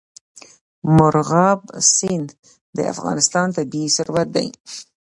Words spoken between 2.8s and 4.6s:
افغانستان طبعي ثروت دی.